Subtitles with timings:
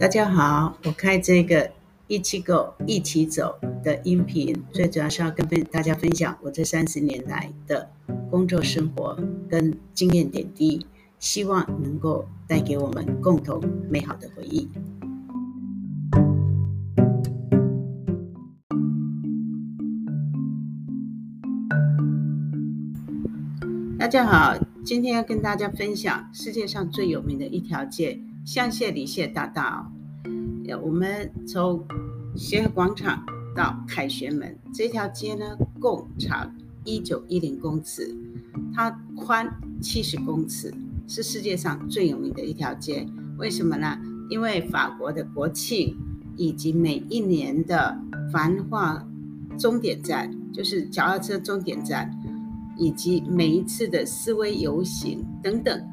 [0.00, 1.72] 大家好，我开这个
[2.06, 7.90] 一起 Go 一起走的音频，最主要是要跟大家分享我这三十年来的
[8.30, 9.18] 工作生活
[9.50, 10.86] 跟经验点滴，
[11.18, 13.60] 希望能够带给我们共同
[13.90, 14.68] 美好的回忆。
[23.98, 28.20] 大家好，今天要跟大家分享世界上最有名的一条街。
[28.48, 29.92] 香榭丽榭大道，
[30.82, 31.86] 我们从
[32.34, 33.22] 协和广场
[33.54, 35.44] 到凯旋门这条街呢，
[35.78, 36.50] 共长
[36.82, 38.10] 一九一零公尺，
[38.72, 39.46] 它宽
[39.82, 40.72] 七十公尺，
[41.06, 43.06] 是世界上最有名的一条街。
[43.36, 43.98] 为什么呢？
[44.30, 45.94] 因为法国的国庆
[46.34, 48.00] 以及每一年的
[48.32, 49.06] 繁华
[49.58, 52.10] 终点站，就是脚踏车终点站，
[52.78, 55.86] 以及每一次的示威游行等等。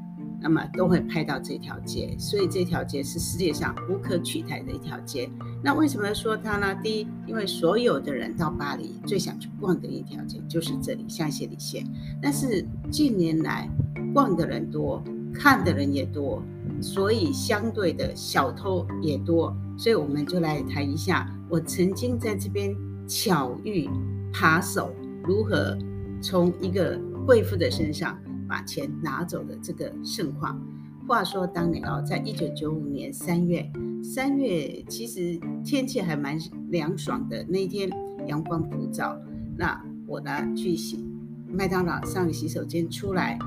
[0.47, 5.27] 那么都会拍到这条街，所以这条街是世界上无可取代的一条街。
[5.63, 6.75] 那为什么说它呢？
[6.83, 11.79] 第一，因为所有的人到巴黎最想去逛的一条街就是这里，香榭丽舍。
[12.21, 13.67] 但是近年来
[14.13, 16.43] 逛的人多，看的人也多，
[16.79, 19.51] 所以相对的小偷也多。
[19.79, 22.71] 所以我们就来谈一下，我曾经在这边
[23.07, 23.89] 巧遇
[24.31, 25.75] 扒手如何
[26.21, 28.15] 从一个贵妇的身上。
[28.47, 30.61] 把钱拿走的这个盛况。
[31.07, 33.71] 话说当年哦，在一九九五年三月，
[34.03, 36.35] 三月其实天气还蛮
[36.69, 37.45] 凉爽的。
[37.47, 37.87] 那一天
[38.25, 39.15] 阳光普照，
[39.55, 41.05] 那我呢去洗
[41.47, 43.37] 麦当劳上洗手间出来，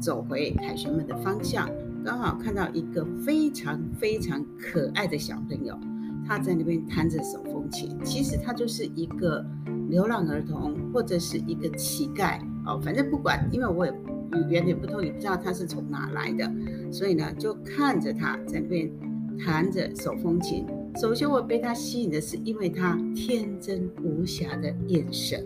[0.00, 1.68] 走回凯旋门的方向，
[2.02, 5.78] 刚好看到一个非常非常可爱的小朋友，
[6.26, 7.94] 他在那边弹着手风琴。
[8.02, 9.44] 其实他就是一个
[9.90, 13.92] 流浪儿童或者是一个乞丐哦，反正不管，因为我也。
[14.34, 16.50] 语言也不通，也不知道他是从哪来的，
[16.90, 18.90] 所以呢，就看着他在那边
[19.38, 20.66] 弹着手风琴。
[21.00, 25.44] 首先，我被他吸引的是，因为他天真无瑕的眼神，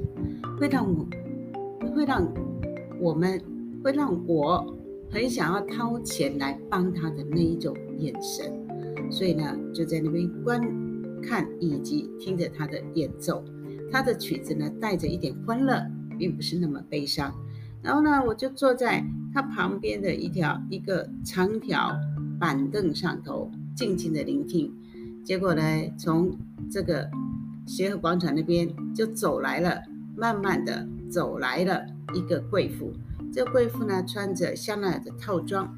[0.59, 1.06] 会让我，
[1.94, 2.27] 会让
[3.00, 3.41] 我们，
[3.84, 4.77] 会让我
[5.11, 8.53] 很想要掏钱来帮他的那一种眼神。
[9.09, 10.61] 所以呢，就在那边观
[11.22, 13.44] 看以及听着他的演奏。
[13.93, 15.81] 他的曲子呢，带着一点欢乐，
[16.19, 17.32] 并不是那么悲伤。
[17.82, 21.97] 然后呢，我就坐在他旁边的一条一个长条
[22.38, 24.72] 板凳上头，静静的聆听。
[25.25, 25.62] 结果呢，
[25.98, 26.37] 从
[26.70, 27.09] 这个
[27.66, 29.82] 协和广场那边就走来了，
[30.16, 32.92] 慢慢的走来了一个贵妇。
[33.32, 35.76] 这贵妇呢，穿着香奈儿的套装，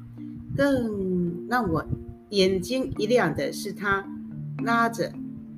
[0.55, 1.85] 更让我
[2.29, 4.05] 眼睛一亮的是，她
[4.63, 5.11] 拉着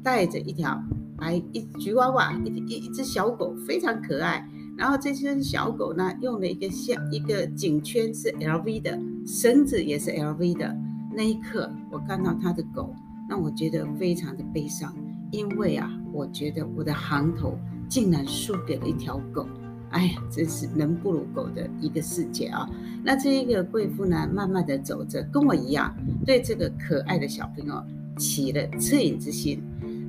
[0.03, 0.81] 带着一条
[1.18, 4.47] 白一橘娃娃，一一一只小狗，非常可爱。
[4.81, 10.75] 然后这只小狗呢，用了一个像一个颈圈是 LV 的，绳子也是 LV 的。
[11.14, 12.91] 那一刻，我看到他的狗，
[13.30, 14.91] 让我觉得非常的悲伤，
[15.30, 17.56] 因为啊，我觉得我的行头
[17.88, 19.46] 竟然输给了一条狗。
[19.91, 22.68] 哎呀，真是人不如狗的一个世界啊！
[23.03, 27.84] 那这一个贵妇呢，慢慢的走着，跟我一样，对这个可爱的小朋友
[28.18, 29.62] 起了恻隐之心。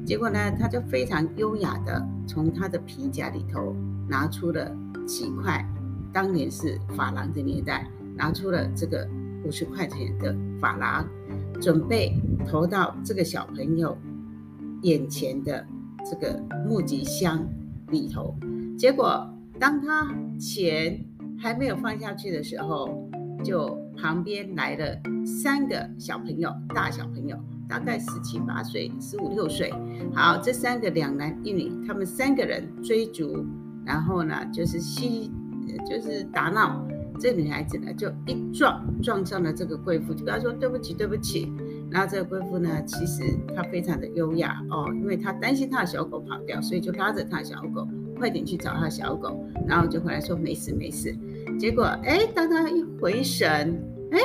[0.05, 3.75] 结果呢，他就非常优雅的从他的皮夹里头。
[4.09, 4.71] 拿出了
[5.07, 5.65] 几块，
[6.13, 9.09] 当年是法郎的年代，拿出了这个
[9.43, 11.07] 五十块钱的法郎，
[11.59, 12.15] 准备
[12.47, 13.97] 投到这个小朋友
[14.83, 15.65] 眼前的
[16.05, 17.49] 这个募集箱
[17.89, 18.37] 里头。
[18.77, 19.27] 结果，
[19.59, 21.03] 当他钱
[21.39, 23.09] 还没有放下去的时候，
[23.43, 27.39] 就旁边来了三个小朋友，大小朋友，
[27.73, 29.73] 大概十七八岁、十五六岁。
[30.15, 33.47] 好，这三个两男一女，他们三个人追逐。
[33.83, 35.31] 然后呢，就是嬉，
[35.89, 36.87] 就是打闹。
[37.19, 41.51] 这女孩子呢，就一撞撞上了这个贵妇，就跟她说对不起，对不起。
[41.91, 43.23] 然后这个贵妇呢，其实
[43.57, 47.89] 她非常的优雅哦，因为她担心她的小狗跑掉，所以就拉着她的小狗，
[48.19, 49.43] 快点去找她的小狗。
[49.67, 51.17] 然后就回来说没事没事。
[51.59, 54.19] 结果哎，当她一回神，哎，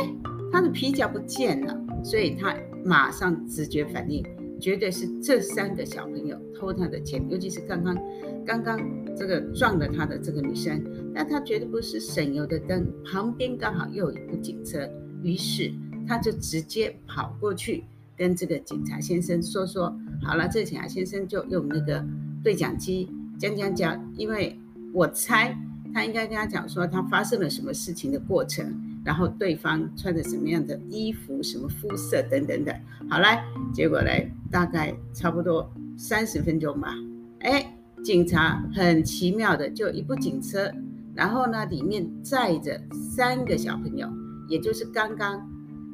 [0.51, 2.54] 她的皮夹不见了，所以她
[2.88, 4.25] 马上直觉反应。
[4.60, 7.95] 绝对是这三个小朋友偷他的钱，尤其是刚刚
[8.44, 8.80] 刚刚
[9.16, 12.92] 这个撞了他的这个女生，但他绝对不是省油的灯。
[13.06, 14.89] 旁边刚好又有一部警车，
[15.22, 15.72] 于是
[16.07, 17.84] 他就直接跑过去
[18.16, 22.04] 跟这个警察先生说说，好了，这个警察先生就用那个
[22.44, 23.07] 对讲机
[23.38, 24.60] 讲讲讲，因为
[24.92, 25.56] 我猜
[25.94, 28.74] 他应该跟他讲说他发生了什么事情的过程。
[29.07, 32.75] 然后对方穿着什么样的衣服、什么肤色等等等，
[33.09, 33.42] 好来，
[33.74, 34.09] 结果呢，
[34.51, 36.94] 大概差不多三十分钟吧。
[37.39, 37.74] 哎，
[38.04, 40.69] 警察很奇妙的就一部警车，
[41.15, 44.09] 然后呢，里面载着三个小朋友，
[44.50, 45.42] 也就是刚刚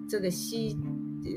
[0.09, 0.75] 这个吸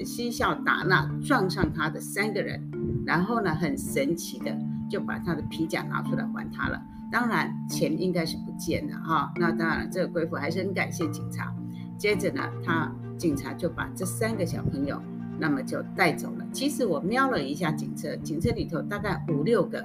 [0.03, 2.59] 嬉笑打闹撞上他的三个人，
[3.05, 4.59] 然后呢，很神奇的
[4.89, 6.83] 就把他的皮夹拿出来还他了。
[7.13, 9.31] 当然钱应该是不见了哈。
[9.37, 11.55] 那当然，这个贵妇还是很感谢警察。
[11.99, 15.01] 接着呢，他警察就把这三个小朋友，
[15.39, 16.47] 那么就带走了。
[16.53, 19.85] 其实我瞄了一下警车，警车里头大概五六个，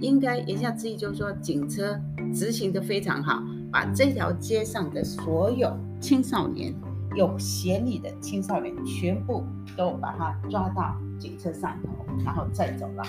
[0.00, 1.98] 应该言下之意就是说，警车
[2.34, 3.42] 执行的非常好，
[3.72, 6.74] 把这条街上的所有青少年。
[7.14, 9.42] 有嫌疑的青少年全部
[9.74, 11.88] 都把他抓到警车上头，
[12.22, 13.02] 然后再走了。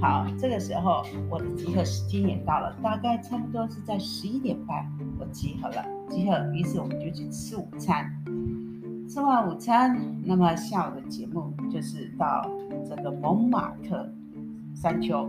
[0.00, 4.84] 好，这个时候我的集合时间也到了，大概差不多是在十一点半，
[5.20, 5.95] 我集合了。
[6.08, 8.10] 集合，于是我们就去吃午餐。
[9.08, 12.44] 吃完午餐，那么下午的节目就是到
[12.88, 14.08] 这个蒙马特
[14.74, 15.28] 山丘。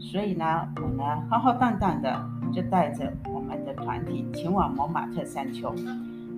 [0.00, 5.74] 所以呢，我呢浩浩荡荡的就带着我们的团体前往蒙马特山丘。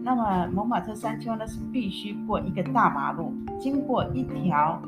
[0.03, 4.81] 那么蒙马特山丘呢，是必须过一个大马路，经过一条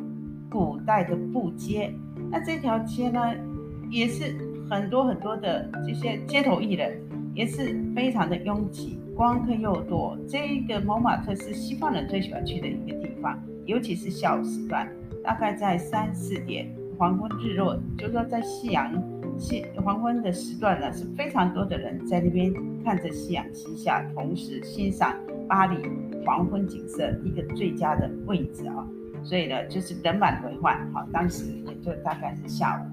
[0.50, 1.94] 古代的布街。
[2.30, 3.20] 那这条街呢，
[3.90, 4.34] 也是
[4.70, 6.98] 很多很多的这些街头艺人，
[7.34, 10.16] 也是非常的拥挤，光客又多。
[10.28, 14.88] 这个蒙马特是西方人最喜欢去的一个地方，尤其是下午时段，
[15.22, 16.68] 大概在三四点，
[16.98, 18.92] 黄昏日落，就是说在夕阳
[19.38, 22.52] 西黄昏的时段呢，是非常多的人在那边。
[22.84, 25.14] 看着夕阳西下，同时欣赏
[25.48, 25.76] 巴黎
[26.26, 28.84] 黄昏景色，一个最佳的位置啊！
[29.22, 30.76] 所以呢，就是人满为患。
[30.92, 32.91] 好，当时也就大概是下午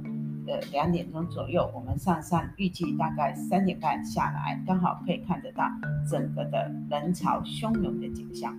[0.50, 5.64] 呃两点钟左右，我们上山，预计大概三点半下来，刚好可以看得到
[6.10, 8.58] 整个的人潮汹涌的景象。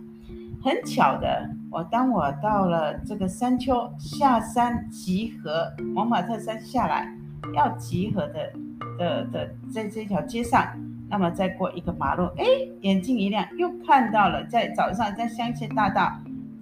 [0.63, 7.13] 很巧的，我当我到了这个山丘下山集合，蒙马特山下来
[7.55, 8.53] 要集合的
[8.97, 10.67] 的的在这条街上。
[11.13, 12.45] 那么再过一个马路，哎，
[12.83, 16.13] 眼睛一亮，又看到了在早上在香榭大道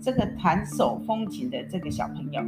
[0.01, 2.41] 这个弹手风琴的这个小朋友，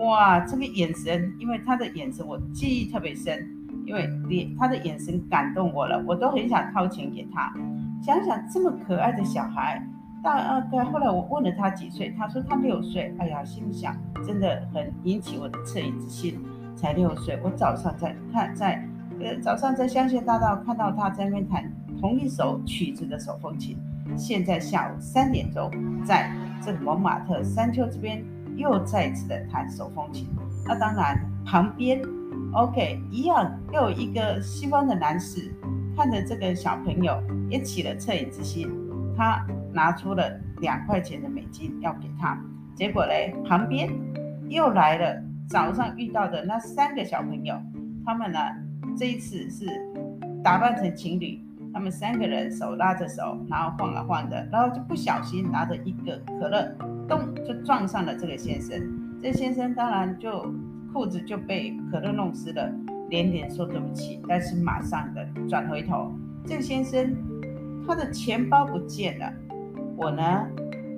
[0.00, 3.46] 哇，这个眼神，因为他的眼神我记忆特别深，
[3.84, 7.52] 因为脸他的眼神感动我了，我都很想掏钱给他。
[8.02, 9.86] 想想这么可爱的小孩，
[10.22, 13.14] 大概后来我问了他几岁，他说他六岁。
[13.18, 13.94] 哎呀，心想
[14.26, 16.40] 真的很引起我的恻隐之心，
[16.74, 17.38] 才六岁。
[17.44, 18.82] 我早上在看在
[19.20, 19.38] 呃。
[19.40, 21.70] 早上在香榭大道看到他在那边弹
[22.00, 23.76] 同一首曲子的手风琴，
[24.16, 25.70] 现在下午三点钟，
[26.06, 26.32] 在
[26.62, 28.24] 这蒙马特山丘这边
[28.60, 30.28] 又再次的弹手风琴。
[30.66, 32.00] 那当然旁边
[32.52, 35.50] ，OK，一样又有一个西方的男士
[35.96, 38.70] 看着这个小朋友也起了恻隐之心，
[39.16, 40.30] 他拿出了
[40.60, 42.38] 两块钱的美金要给他，
[42.74, 43.90] 结果嘞，旁边
[44.48, 47.54] 又来了早上遇到的那三个小朋友，
[48.04, 48.38] 他们呢？
[48.96, 49.66] 这一次是
[50.42, 51.40] 打扮成情侣，
[51.72, 56.76] 他们三个人手拉着手，然后晃啊晃的，然后就不小心拿着一个可乐，
[57.10, 58.80] 咚就撞上了这个先生。
[59.20, 60.54] 这先生当然就
[60.92, 62.72] 裤子就被可乐弄湿了，
[63.08, 66.12] 连连说对不起，但是马上的转回头，
[66.46, 67.14] 这个先生
[67.84, 69.30] 他的钱包不见了。
[69.96, 70.46] 我呢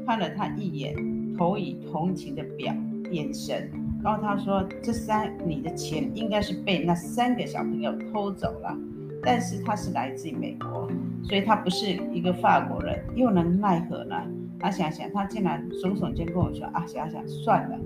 [0.07, 0.95] 看了他一眼，
[1.37, 2.75] 投以同情的表
[3.11, 3.71] 眼神。
[4.05, 8.77] 然后他说：“这三你的钱应该是被那三个小朋友偷走了，
[9.23, 10.91] 但是他是来自于美国，
[11.23, 14.17] 所以他不是一个法国人，又能奈何呢？
[14.63, 17.77] 他想想，他竟然耸耸肩跟我说：‘啊，想想算了。’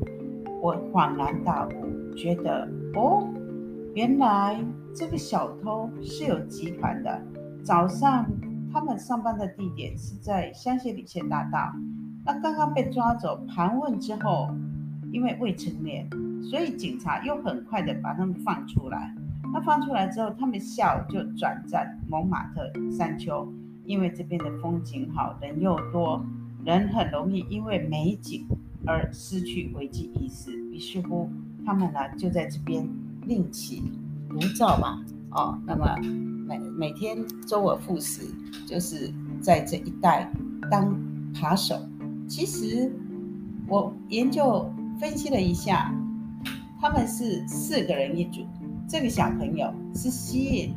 [0.62, 3.26] 我恍然大悟，觉得哦，
[3.94, 4.62] 原来
[4.94, 7.20] 这个小偷是有集团的。
[7.64, 8.26] 早上
[8.72, 11.72] 他们上班的地点是在香榭里榭大道，
[12.24, 14.50] 那刚刚被抓走盘问之后。”
[15.12, 16.06] 因为未成年，
[16.42, 19.14] 所以警察又很快的把他们放出来。
[19.52, 23.48] 那放出来之后，他们下午就转战蒙马特山丘，
[23.84, 26.22] 因为这边的风景好，人又多，
[26.66, 28.46] 人很容易因为美景
[28.84, 30.52] 而失去危机意识。
[30.70, 31.30] 于是乎，
[31.64, 32.86] 他们呢就在这边
[33.22, 33.82] 另起
[34.28, 35.02] 炉灶嘛。
[35.30, 35.96] 哦，那么
[36.46, 38.22] 每每天周而复始，
[38.66, 40.30] 就是在这一带
[40.70, 40.94] 当
[41.40, 41.80] 扒手。
[42.28, 42.92] 其实
[43.66, 44.70] 我研究。
[44.98, 45.94] 分析了一下，
[46.80, 48.40] 他们是四个人一组。
[48.88, 50.74] 这个小朋友是吸引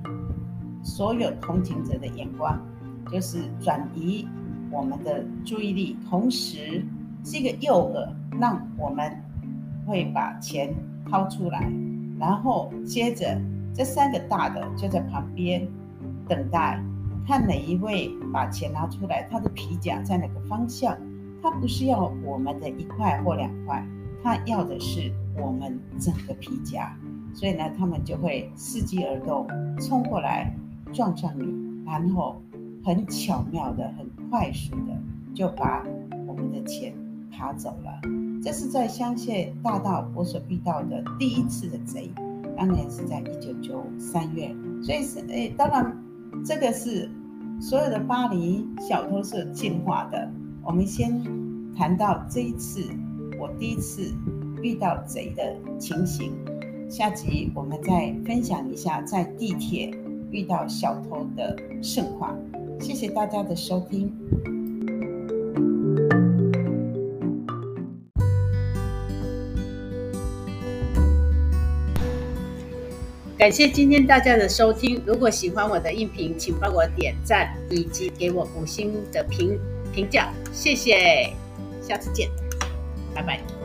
[0.84, 2.60] 所有同情者的眼光，
[3.10, 4.28] 就是转移
[4.72, 6.84] 我们的注意力，同时
[7.24, 9.12] 是一个诱饵，让我们
[9.86, 10.74] 会把钱
[11.10, 11.72] 掏出来，
[12.20, 13.40] 然后接着
[13.74, 15.68] 这三个大的就在旁边
[16.28, 16.82] 等待，
[17.26, 20.98] 看哪一位把钱拿出来，他的皮夹在哪个方向？
[21.42, 23.86] 他不是要我们的一块或两块。
[24.22, 26.94] 他要的是我们整个皮夹，
[27.34, 29.48] 所以呢，他们就会伺机而动，
[29.80, 30.54] 冲过来
[30.92, 31.46] 撞上你，
[31.86, 32.42] 然后
[32.84, 34.98] 很巧妙的、很快速的
[35.34, 35.84] 就把
[36.28, 36.94] 我们的钱
[37.32, 38.02] 爬走了。
[38.42, 42.10] 这是在香榭大道我所遇到的第一次的贼，
[42.56, 44.56] 当年是在一九九三月。
[44.82, 45.98] 所以是诶，当然
[46.46, 47.10] 这个是
[47.60, 50.32] 所有的巴黎小偷是进化的。
[50.64, 51.22] 我们先
[51.76, 52.82] 谈到这一次
[53.40, 54.14] 我第一次
[54.62, 56.32] 遇到贼的情形，
[56.90, 59.92] 下集我们再分享一下在地铁
[60.32, 62.38] 遇到小偷的盛况。
[62.80, 64.12] 谢谢大家的收听。
[73.38, 75.02] 感谢今天大家的收听。
[75.06, 79.58] 如果喜欢我的音频，请帮我点赞以及给我五星的评
[79.94, 81.32] 评价，谢谢。
[81.82, 82.30] 下次见，
[83.16, 83.59] 拜拜。